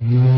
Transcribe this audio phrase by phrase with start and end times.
[0.00, 0.37] 快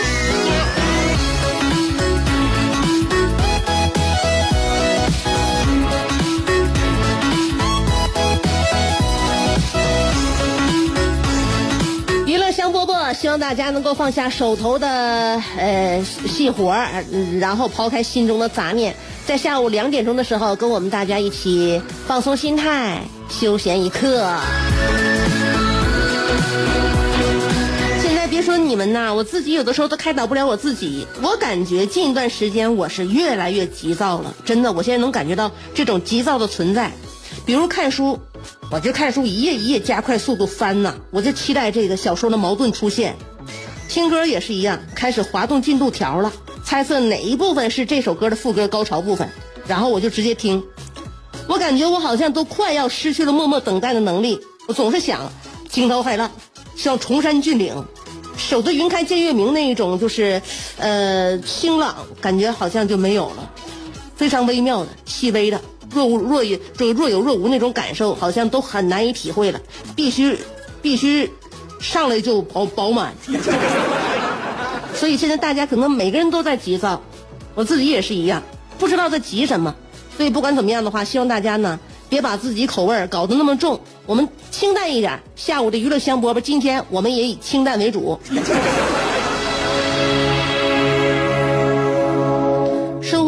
[13.13, 14.87] 希望大家能够放下手头的
[15.57, 17.03] 呃细活儿，
[17.39, 18.95] 然后抛开心中的杂念，
[19.25, 24.35] 在下午两点钟的时候，跟我们大家一起放松心态，休闲一刻。
[28.01, 31.05] 现在别说你们呐，我自己有的时候都开导不了我自己。
[31.21, 36.91] 我感觉近一段时间我是越来越急躁了，真的，我现在能感觉到这种急躁的存在。
[37.45, 38.19] 比如看书，
[38.69, 43.15] 我就看书一页一页加快速度翻呐，我就期待这个小说的矛盾出现。
[43.89, 46.31] 听歌也是一样，开始滑动进度条了，
[46.63, 49.29] 猜测哪一部分是这首歌的副歌高潮部分，
[49.67, 50.63] 然后我就直接听。
[51.47, 55.29] 我感觉我好像都快要失去了默默等待的能力，我总是想
[55.67, 56.31] 惊涛骇浪，
[56.77, 57.83] 像崇山峻岭，
[58.37, 60.41] 守得云开见月明那一种，就是
[60.77, 63.51] 呃清朗，感觉好像就没有了，
[64.15, 65.59] 非常微妙的、细微的。
[65.93, 69.59] 若无若有，这若有若无那种感受，好像都很难以体会了。
[69.95, 70.37] 必须，
[70.81, 71.29] 必须
[71.79, 73.13] 上来就饱饱满。
[74.95, 77.01] 所以现在大家可能每个人都在急躁，
[77.55, 78.41] 我自己也是一样，
[78.77, 79.75] 不知道在急什么。
[80.15, 85.19] 所以不管怎么样的话，希望大家呢别把自己口味儿搞得那么重，我们清淡一点。
[85.35, 88.19] 下午的娱乐香饽饽，今天我们也以清淡为主。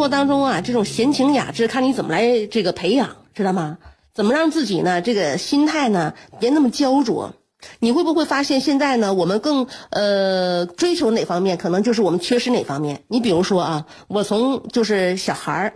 [0.04, 3.78] 活当中啊，这种闲情雅致，看你怎么来这个培养，知道吗？
[4.14, 7.34] 怎么让自己呢，这个心态呢，别那么焦灼。
[7.80, 13.04] 你会不会发现现在呢，我们更呃追求哪方面，可能就是我们缺失哪方面？
[13.08, 15.74] 你比如说啊，我从就是小孩儿，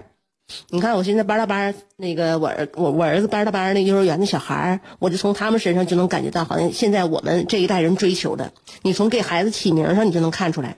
[0.69, 8.51] 你看我现在班大班那个我儿我我儿子班大班那幼儿园的小孩儿，我就从他们身上就能感觉到，好像现在我们这一代人追求的，
[8.81, 10.75] 你从给孩子起名上你就能看出来。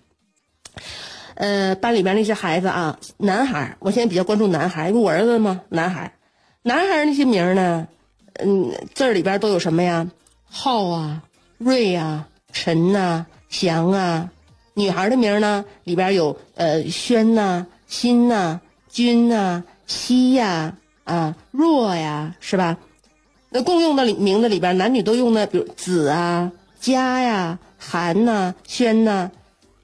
[1.40, 6.12] 呃，班里边那些孩子啊，男孩儿，我现在比较关注男孩儿，因为我儿子嘛，男孩儿，
[6.64, 7.88] 男孩儿那些名呢，
[8.44, 10.06] 嗯，字儿里边都有什么呀？
[10.44, 11.24] 浩啊，
[11.58, 14.30] 瑞啊，陈呐、祥啊。
[14.74, 22.78] 女孩的名呢，里边有呃轩呐、欣呐、君呐、希呀、啊若呀，是吧？
[23.50, 26.52] 那共用的里名字里边，男女都用的，比如子啊、
[26.82, 29.32] 佳呀、涵呐、轩呐。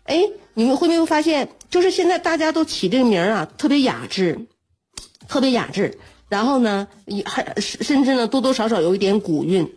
[0.03, 0.21] 哎，
[0.55, 4.47] 你们会没有发现，就是现在大家都起这个名儿啊，特别雅致，
[5.27, 5.99] 特别雅致。
[6.27, 9.75] 然后呢，也还甚至呢，多多少少有一点古韵。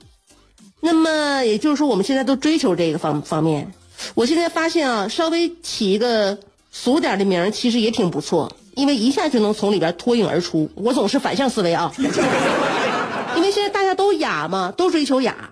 [0.80, 3.70] 那么也就是说，我们现在都追求这个方方面。
[4.14, 6.38] 我现在发现啊，稍微起一个
[6.70, 10.70] 俗点的名儿，其实也挺不错，因为一下就能从里边脱颖而出。
[10.76, 11.92] 我总是反向思维啊，
[13.36, 15.50] 因为现在大家都雅嘛，都追求雅。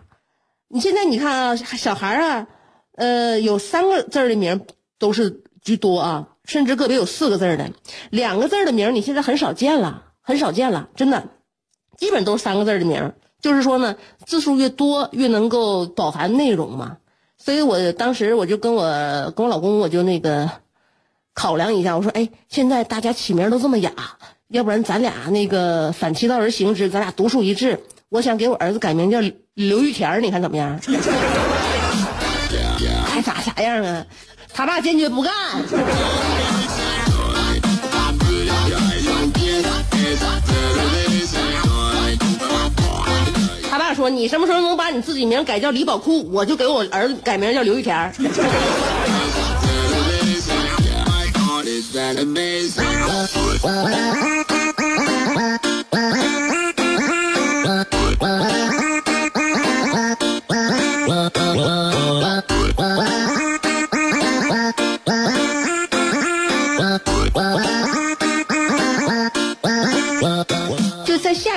[0.69, 2.47] 你现在你看啊，小孩儿啊，
[2.97, 4.65] 呃，有三个字儿的名
[4.99, 7.71] 都是居多啊，甚至个别有四个字的，
[8.11, 11.23] 两个字的名你现在很少见了，很少见了，真的，
[11.97, 13.13] 基本都是三个字的名。
[13.41, 16.97] 就是说呢，字数越多，越能够饱含内容嘛。
[17.37, 18.83] 所以我当时我就跟我
[19.37, 20.51] 跟我老公，我就那个
[21.35, 23.93] 考量一下，我说，哎，现在大家起名都这么雅，
[24.49, 27.79] 要不然咱俩那个反其道而行之，咱俩独树一帜。
[28.09, 29.21] 我想给我儿子改名叫
[29.55, 30.81] 刘玉田你看怎么样？
[33.05, 34.07] 还咋啥样啊？
[34.57, 35.35] 他爸坚决不干。
[43.71, 48.11] 他爸说你什么时候能把你自己名改叫李宝库我就给我儿子改名叫刘玉田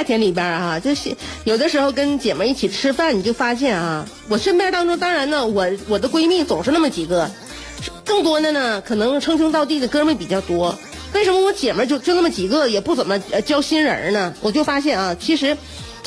[0.09, 7.29] 天里边啊，就是有的时候跟姐妹一起吃饭，你就发现啊，我身边当中，当然呢，我我的闺蜜总是那么几个，
[8.03, 10.75] 更多的呢，可能称兄道弟的哥们比较多。
[11.13, 14.33] 为什么我姐们就就那么几个，也不怎么交新人呢？
[14.41, 15.55] 我就发现啊，其实，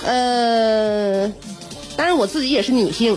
[0.04, 1.32] 呃，
[1.96, 3.16] 当然我自己也是女性，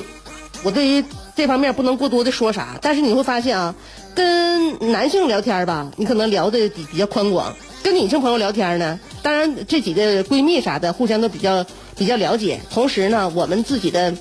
[0.62, 1.04] 我对于
[1.36, 2.78] 这方面不能过多的说啥。
[2.80, 3.74] 但是你会发现啊，
[4.14, 7.52] 跟男性聊天吧，你可能聊的比比较宽广；
[7.86, 11.64] 跟女性朋友聊天呢，当然这几个闺蜜啥的，互相都比较
[11.96, 12.60] 比较了解。
[12.72, 14.12] 同时呢，我们自己的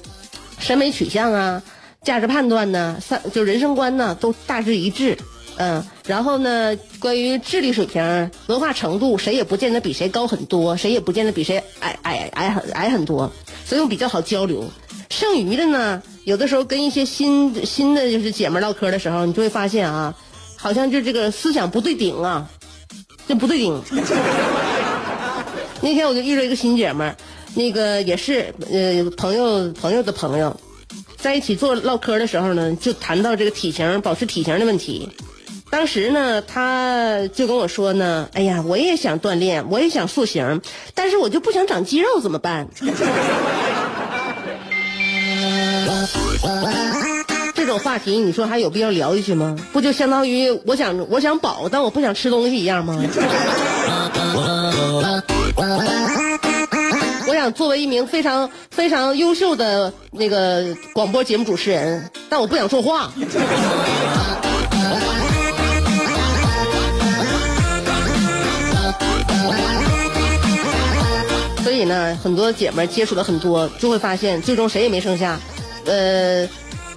[0.59, 1.63] 审美取向啊、
[2.03, 5.17] 价值判断呢、三就人生观呢，都大致一致。
[5.57, 13.33] 嗯，然后呢，关于智力水平、文化程度，谁也不见得比谁高很多，谁也不见得比谁矮矮矮很矮很多，
[13.65, 14.63] 所以我比较好交流。
[15.09, 20.15] 剩余的呢，有的时候跟一些新新的就是姐们唠嗑的时候，你就会发现啊，
[20.55, 22.51] 好像就这个思想不对顶啊，
[23.27, 23.81] 这不对劲。
[25.81, 27.15] 那天我就遇到一个新姐们，
[27.55, 30.59] 那个也是呃朋友朋友的朋友，
[31.17, 35.11] 在一起做唠嗑的时候呢，就谈到这个体型保持体型的问题。
[35.71, 40.61] 当时呢，他就跟我说呢：“哎呀，我也想锻炼，我也想塑形，
[40.95, 42.69] 但是我就不想长肌肉，怎么办？”
[47.65, 49.57] 这种话题，你说还有必要聊下去吗？
[49.73, 52.95] 不就相当于我想我想饱，但我不想吃东西一样吗？
[57.27, 63.11] 我想作为一名非常非常优秀的那个广播节目主持人，但我不想说话。
[71.63, 75.41] 所以呢，很多姐们接触了很多，就会发现最终谁也没剩下，
[75.87, 76.47] 呃，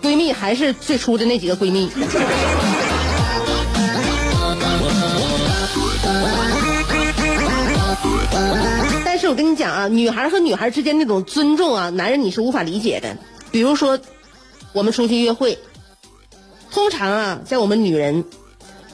[0.02, 1.90] 闺蜜还是最初的那几个闺蜜。
[9.04, 13.18] 但是我跟你讲啊，女孩和女孩之间那种尊重啊，男人你是无法理解的。
[13.52, 14.00] 比如说，
[14.74, 15.58] 我们出去约会，
[16.72, 18.26] 通常啊，在我们女人，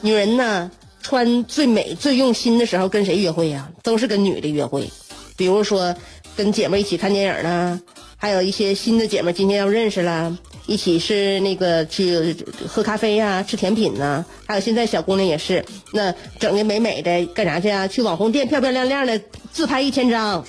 [0.00, 0.70] 女人呢
[1.02, 3.68] 穿最美、最用心的时候，跟谁约会呀？
[3.82, 4.90] 都是跟女的约会。
[5.36, 5.94] 比如说，
[6.36, 7.80] 跟姐妹一起看电影呢，
[8.16, 14.24] 还有一些新的姐妹今天要认识了，一起是那个去喝咖啡呀、吃甜品呐。
[14.46, 17.86] 还有现在小姑娘也是，那整的美美的干啥去啊？
[17.86, 19.20] 去网红店漂漂亮亮的
[19.52, 20.44] 自拍一千张，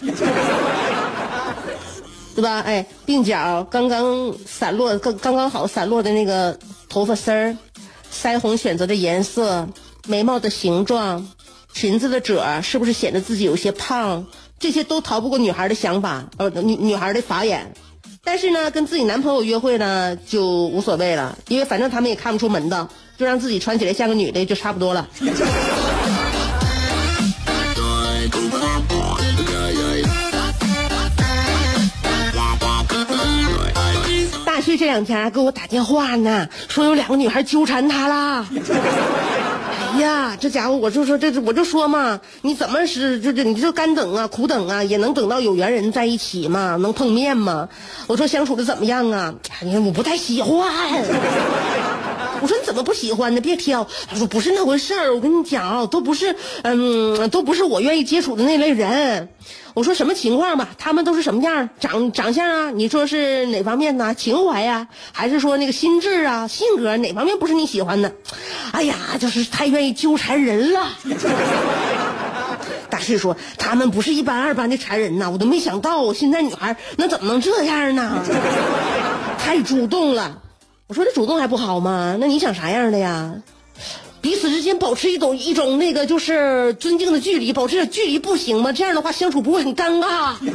[2.36, 2.62] 对吧？
[2.62, 6.58] 哎，鬓角刚刚散落，刚刚刚好散落的那个
[6.88, 7.58] 头发丝儿，
[8.12, 9.68] 腮红选择的颜色，
[10.08, 11.28] 眉毛的形状，
[11.74, 14.26] 裙子的褶是不是显得自己有些胖？
[14.58, 17.74] 这些都逃不过女孩的想法，呃，女女孩的法眼。
[18.28, 25.08] 但是呢，跟自己男朋友约会呢就无所谓了，因为反正他们也看不出门道，就让自己穿起来像个女的就差不多了。
[34.44, 38.46] 大旭这两天给我打电话呢，说有两个女孩纠缠他啦。
[39.96, 47.70] 哎呀，这家伙，我就说这，我就说嘛，你怎么是就这，你就干等啊，苦等啊，也能等到有缘人在一起嘛，能碰面嘛？
[48.06, 49.34] 我说相处的怎么样啊？
[49.62, 51.95] 哎呀，我不太喜欢。
[52.76, 53.40] 怎么不喜欢呢？
[53.40, 53.88] 别挑。
[54.06, 59.30] 他说不是那回事儿，我跟你讲啊，都不是，嗯，都不是我愿意接触的那类人。
[59.74, 60.68] 我说什么情况吧？
[60.78, 61.70] 他们都是什么样？
[61.80, 62.72] 长长相啊？
[62.72, 64.14] 你说是哪方面呢？
[64.14, 68.12] 情怀呀，还是说那个心智啊、性格哪方面不是你喜欢的？
[68.74, 70.90] 哎呀，就是太愿意纠缠人了。
[72.92, 78.22] 大师说他们不是一般二般的缠人呐，我都没想到，现在女孩那怎么能这样呢？
[79.40, 80.42] 太主动了。
[80.88, 82.16] 我说这主动还不好吗？
[82.20, 83.42] 那你想啥样的呀？
[84.22, 88.72] 彼此之间保持一种一种那个就是尊敬的距离，保持点距离不行吗？
[88.72, 90.36] 这样的话相处不会很尴尬。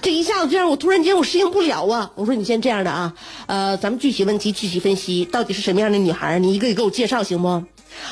[0.00, 2.10] 这一下子这样，我突然间我适应不了啊！
[2.14, 3.12] 我说你先这样的啊，
[3.46, 6.38] 呃，咱们具体问题具体分析，到底是什么样的女孩？
[6.38, 7.62] 你一个一个给我介绍行不？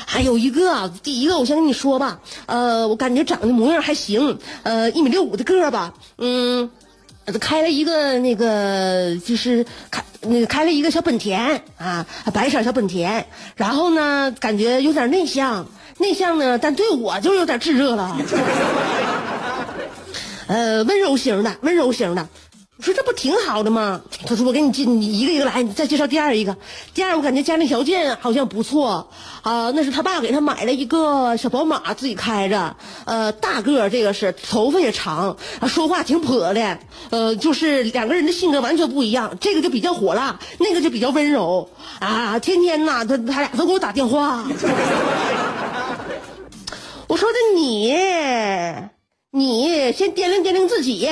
[0.05, 6.69] 还有一个，第一个我先跟你说吧，呃，我感觉长得模样还行，呃，一米六五的个吧，嗯。
[7.33, 13.25] 开了一个那个就是开那个开了一个小本田啊，白色小本田。
[13.55, 15.67] 然后呢，感觉有点内向，
[15.97, 18.17] 内向呢，但对我就有点炙热了。
[20.47, 22.27] 呃，温柔型的，温柔型的。
[22.79, 23.99] 我说这不挺好的吗？
[24.25, 26.55] 他说我给你介，你一个一个来，你再介绍第二一个。
[26.93, 29.09] 第二我感觉家庭条件好像不错
[29.41, 32.77] 啊，那是他爸给他买了一个小宝马，自己开着。
[33.03, 35.35] 呃，大个这个是头发也长，
[35.67, 36.79] 说话挺泼的。
[37.09, 41.69] 呃，就是两个人的性格完全不一样，这个就比较火辣，那个就比较温柔
[41.99, 42.39] 啊。
[42.39, 44.45] 天天呐，他他俩都给我打电话。
[47.07, 47.93] 我说的你，
[49.31, 51.09] 你先掂量掂量自己。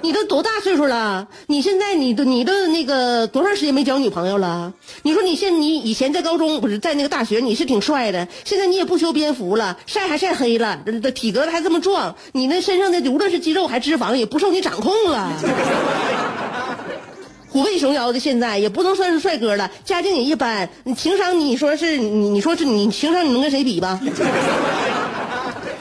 [0.00, 1.26] 你都多大岁数了？
[1.48, 4.72] 你现在你都你都那个多长时间没交女朋友了？
[5.02, 15.32] 你说你现你以前在高中不是在那个大学你是挺帅的，现在你也不修边幅了，晒还晒黑了，这体格还这么壮，你那身上的无论是肌肉还脂肪也不受你掌控了。
[17.50, 24.00] 虎背熊腰的，现在也不能算是帅哥了，家境也一般，你情商你说是你你说是你情商你能跟谁比吧？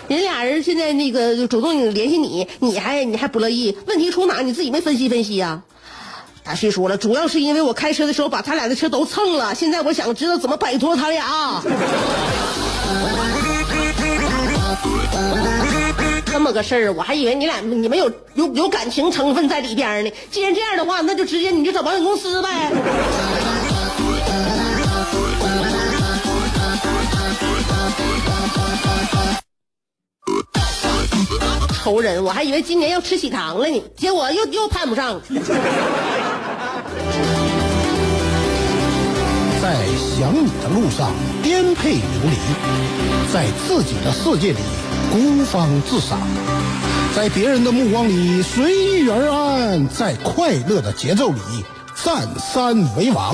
[0.07, 3.75] 人俩人现在那个主动联系你，你还你还不乐意？
[3.87, 4.41] 问题出哪？
[4.41, 5.61] 你自己没分析分析呀、
[6.43, 11.61] 大旭说了，主要是因为我开车的时候把他俩的车都蹭了，现在我想知道怎么摆脱他俩。
[16.25, 20.11] 这么个事儿，我还以为你俩你们有有有感情成分在里边呢。
[20.31, 22.71] 既然这样的话，那就直接你就找保险公司呗。
[31.87, 35.21] 仇人，我还以为今年要吃喜糖了呢，结果又又盼不上。
[39.61, 42.35] 在想你的路上颠沛流离，
[43.31, 44.59] 在自己的世界里
[45.13, 46.19] 孤芳自赏，
[47.15, 51.39] 在别人的目光里随遇而安，在快乐的节奏里
[52.03, 53.33] 占山为王。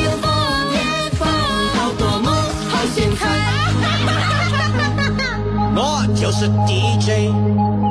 [5.73, 7.90] 我就是 DJ。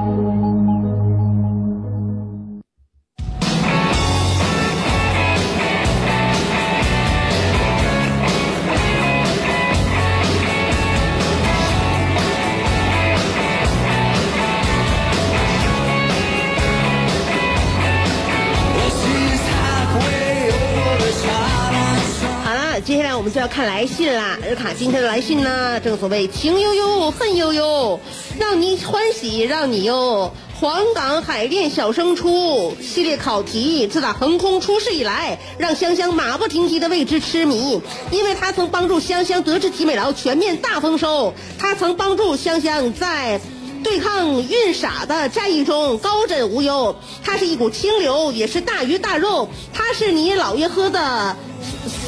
[23.32, 24.38] 就要看来信啦。
[24.48, 28.00] 尔卡今天的来信呢，正所谓情悠悠，恨悠悠，
[28.38, 30.32] 让你欢喜让你忧。
[30.60, 43.40] 黄冈海淀小升初系列考题，自打横空出世以来，让香香马不停蹄的为之痴迷，因为它曾帮助香香得知体美劳全面大丰收，它曾帮助香香在。
[43.82, 46.94] 对抗运傻的战役中高枕无忧，
[47.24, 51.36] 它是一股清流，也是大鱼大肉，它是你姥爷喝的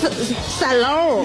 [0.00, 0.10] 散
[0.58, 1.24] 散楼，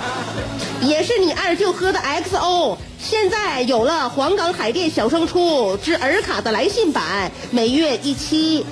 [0.82, 2.76] 也是你二舅喝的 XO。
[3.00, 8.66] 现在有了黄冈海淀小升初之尔卡的来信版，每月一期，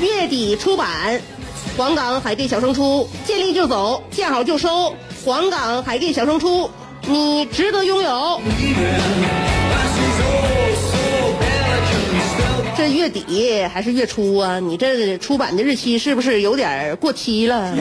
[0.00, 1.20] 月底出版。
[1.76, 4.94] 黄冈海淀小升初，见利就走，见好就收。
[5.24, 6.70] 黄冈海淀小升初，
[7.06, 8.40] 你值得拥有。
[12.80, 14.58] 这月底还是月初啊？
[14.58, 17.76] 你这出版的日期是不是有点过期了？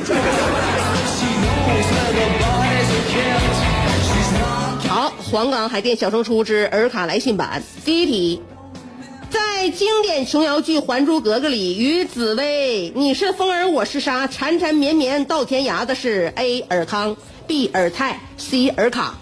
[4.90, 8.42] 好，黄冈海淀小升初之尔卡来信版第一题，
[9.30, 17.16] 在经典琼瑶剧《还珠格格》里，与紫薇你是风儿我是沙，缠缠绵绵到天涯的是 A 尔康
[17.48, 19.18] ，B 尔泰，C 尔卡。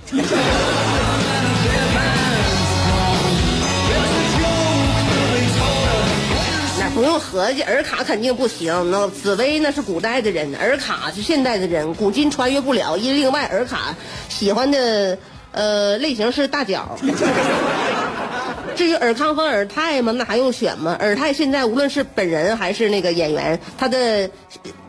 [6.97, 8.89] 不用合计，尔卡肯定不行。
[8.89, 12.97] 那紫薇那是古代的人，尔卡是现代的人，古今穿越不了。
[12.97, 13.93] 因另外，尔卡
[14.29, 15.15] 喜欢的
[15.51, 16.97] 呃类型是大脚。
[18.75, 20.97] 至于尔康和尔泰嘛，那还用选吗？
[20.99, 24.27] 尔泰现在无论是本人还是那个演员，他的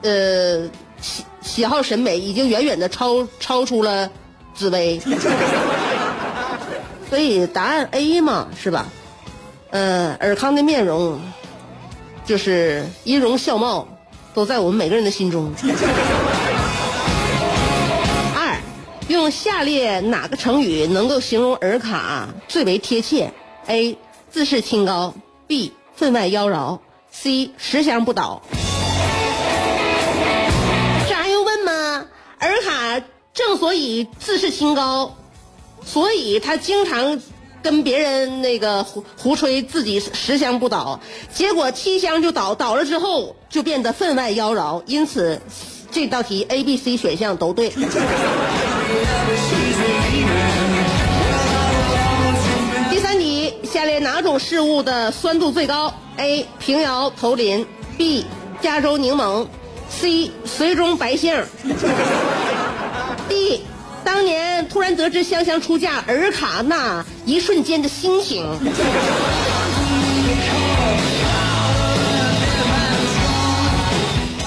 [0.00, 0.67] 呃
[1.03, 4.11] 喜喜好审美已经远远的超超出了
[4.55, 4.99] 紫薇。
[7.11, 8.87] 所以答案 A 嘛，是吧？
[9.73, 11.21] 呃，尔康的面容，
[12.28, 13.88] 就是音容笑貌，
[14.35, 15.50] 都在我们每个人的心中。
[18.37, 18.61] 二，
[19.08, 23.32] 用下列哪个成语能够形容尔卡最为贴切
[23.66, 23.97] ？A.
[24.30, 25.14] 自视清高
[25.49, 25.73] ；B.
[25.97, 26.80] 分外妖娆
[27.11, 27.52] ；C.
[27.56, 28.42] 十香不倒。
[31.08, 32.04] 这还用问吗？
[32.40, 35.16] 尔卡正所以自视清高，
[35.82, 37.23] 所以他经常
[37.69, 40.99] 跟别人那个胡胡吹自己十香不倒，
[41.35, 45.39] 结果七香就倒，倒了之后就变得分外妖娆，因此
[45.91, 47.69] 这道题 A、B、C 选项都对。
[52.89, 56.47] 第三题，下列哪种事物的酸度最高：A.
[56.59, 57.67] 平遥头林
[57.99, 58.25] ，B.
[58.63, 59.47] 加州柠檬
[59.91, 60.31] ，C.
[60.47, 61.45] 绥中白杏
[63.29, 63.61] ，D.
[64.09, 68.43] 当年突然得知香香出嫁尔卡那一瞬间的心情。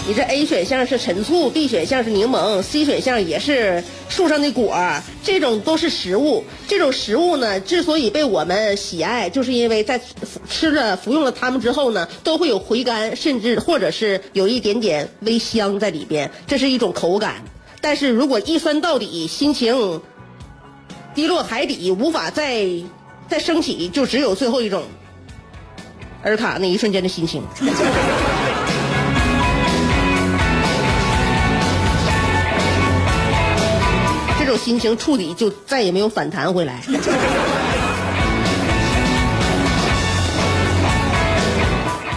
[0.08, 4.76] 你这 A 选项是陈醋，B 选项是柠檬，C 选项也是树上的果，
[5.24, 6.44] 这种都是食物。
[6.68, 10.02] 这种食物呢，之所以被我们喜爱，就是因为在
[10.50, 17.36] 吃了、服用了它们之后呢，都会有回甘，甚至或者是有一点点微香在里边，这是一种口感。
[17.82, 20.00] 但是如果一酸到底，心情
[21.16, 22.66] 低落海底，无法再
[23.28, 24.84] 再升起，就只有最后一种
[26.24, 27.42] 尔卡那一瞬间的心情。
[34.40, 36.82] 这种心情触底就再也没有反弹回来。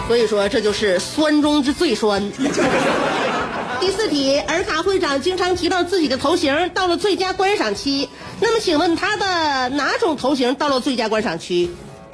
[0.07, 2.21] 所以说，这就是酸中之最酸。
[3.85, 8.09] 第四题，尔卡会长经常提到自己的头型到了最佳观赏期，
[8.41, 11.69] 那么请问他的哪种头型到了最佳观赏区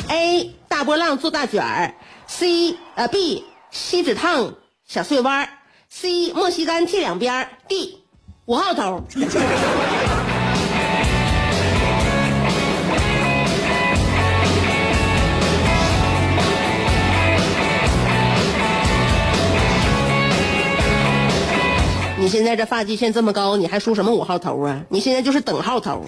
[0.09, 0.53] ？A.
[0.67, 1.95] 大波浪做大卷儿
[2.27, 2.75] ，C.
[2.95, 3.45] 呃 B.
[3.71, 5.49] 锡纸烫小碎弯儿
[5.87, 6.33] ，C.
[6.33, 7.99] 莫西干剃两边儿，D.
[8.47, 9.05] 五号头。
[22.31, 24.83] 现在这发际线这么高，你还梳什么五号头啊？
[24.89, 26.03] 你现在就是等号头。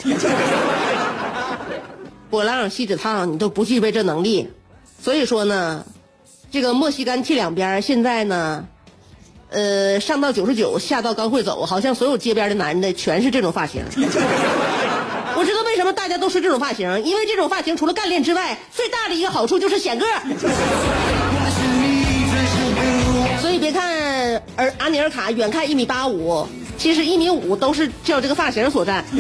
[2.32, 4.50] 波浪、锡纸烫，你都不具备这能力。
[5.02, 5.86] 所以说呢，
[6.50, 8.66] 这个墨西干剃两边，现在呢，
[9.50, 13.84] 呃，上到九十九，下到刚会走，好像所有街边的男的全是这种发型。
[15.36, 20.06] 我知道为什么大家都是这种发型，因为这种发型除了干练之外，最大的一个好处就是显个
[24.56, 29.04] 而阿尼尔卡远看一米八五，其实一米五都是叫这个发型所占。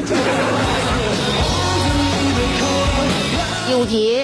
[3.67, 4.23] 第五题，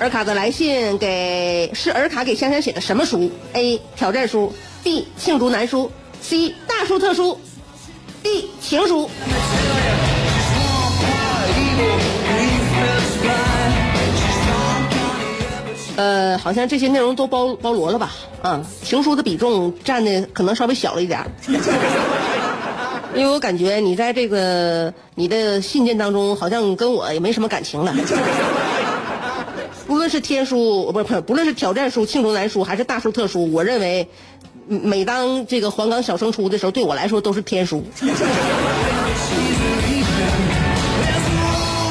[0.00, 3.80] 尔卡的来信给是尔卡给香香写的什么书？A.
[3.94, 4.52] 挑战书
[4.82, 5.06] ，B.
[5.16, 6.54] 罄竹难书，C.
[6.66, 7.38] 大书特书
[8.22, 8.50] ，D.
[8.60, 9.08] 情书。
[15.96, 18.12] 呃，好像这些内容都包包罗了吧？
[18.42, 21.26] 啊，情书的比重占的可能稍微小了一点儿，
[23.14, 27.94] 因为我感觉你在这个你的信件当中，好像跟我也没什么感情了。
[29.88, 34.08] 无论是天书，不不，不论是挑战书、罄竹难书，还是大书特书，我认为，
[34.68, 37.82] 每当这个黄冈小升初的时候，对我来说都是天书。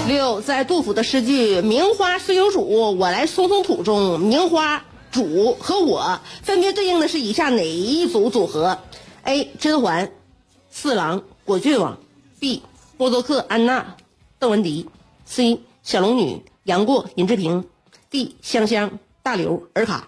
[0.07, 4.83] 六，在杜甫的诗句“名花虽有主，我来松松土”中，名花、
[5.17, 8.77] 主和我分别对应的是以下哪一组组合
[9.23, 9.49] ？A.
[9.59, 10.11] 甄嬛、
[10.69, 11.97] 四郎、果郡王
[12.39, 12.61] ；B.
[12.97, 13.95] 波多克、安娜、
[14.37, 14.87] 邓文迪
[15.27, 15.59] ；C.
[15.81, 17.65] 小龙女、杨过、尹志平
[18.11, 18.35] ；D.
[18.43, 18.91] 香香、
[19.23, 20.07] 大刘、尔卡。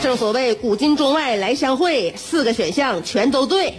[0.00, 3.74] 正所谓古今中外来相会，四个选项全都对。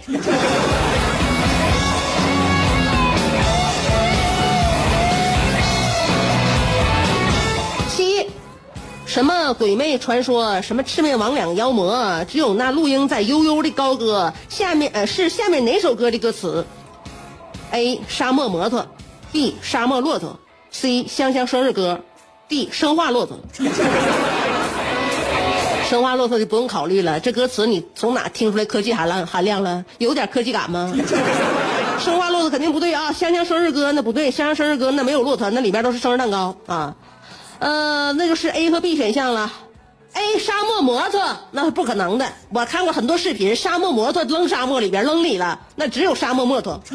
[9.10, 14.32] 什么鬼魅传说，什么魑魅魍魉妖魔，只有那陆英在悠悠的高歌。
[14.48, 16.64] 下面呃是下面哪首歌的歌词
[17.72, 18.00] ？A.
[18.06, 18.86] 沙漠摩托
[19.32, 19.56] ，B.
[19.62, 20.38] 沙漠骆驼
[20.70, 21.08] ，C.
[21.08, 21.98] 香香生日歌
[22.48, 22.68] ，D.
[22.70, 23.36] 生化骆驼。
[25.90, 29.84] 生化骆驼就不用考虑了，这歌词你从哪听出来科技含量含量了？
[29.98, 30.94] 有点科技感吗？
[31.98, 33.10] 生化骆驼肯定不对啊！
[33.10, 36.94] 香香生日歌那不对，香香生日歌那没有骆驼，那里边都是生日蛋糕啊。
[37.60, 39.52] 呃，那就是 A 和 B 选项了。
[40.14, 46.80] A 沙漠摩托那是不可能的，我看过很多视频，沙漠摩托扔沙漠里边扔里了，那只有沙漠骆驼。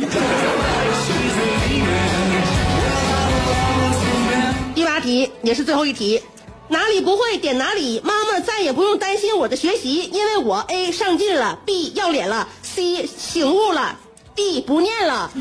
[4.76, 6.22] 第八题也是最后一题，
[6.68, 13.96] 哪里不会点哪里，妈妈再也不用担心我的学习，因为我 A 上进了，B 要脸了，C 醒悟了
[14.36, 15.32] ，D 不念了。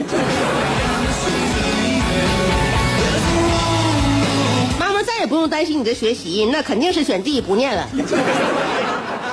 [5.24, 7.88] 也不用担心你的学习，那肯定是选 D 不念了。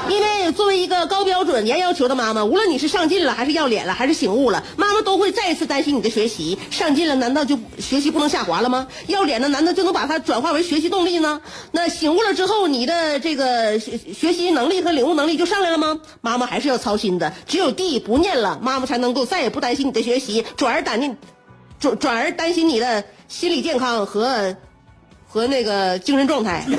[0.09, 6.57] 因为作为一个高标准、严要求的妈妈，无论你是上进了，还是要脸了，还是醒悟了，妈妈都会再一次担心你的学习。
[6.69, 8.87] 上进了，难道就学习不能下滑了吗？
[9.07, 11.41] 要脸的，难道就能把它转化为学习动力呢？
[11.71, 15.99] 那醒悟了之后，你的这个学学习能力和领悟能力就上来了吗？
[16.21, 17.33] 妈妈还是要操心的。
[17.45, 21.17] 只有 D 不念了，妈妈才能够再也不担心你的学习，转而担心，
[21.79, 24.57] 转转而担心你的心理健康和
[25.31, 26.65] 和那个精神状态。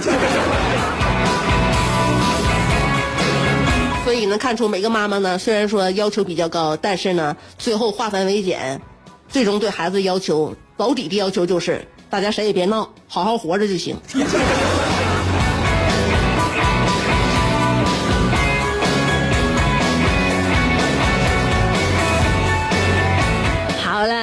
[4.04, 8.78] 所以能看出每个妈妈呢，虽然说要求比较高，但是呢，最后化繁为简，
[9.26, 13.96] 最终对孩子要求保底的要求就是，大家谁也别闹，好好活着就行。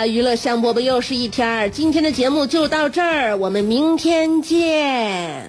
[0.05, 5.47] 娱乐香饽饽又是一天儿，今天的节目就到这儿，我们明天见。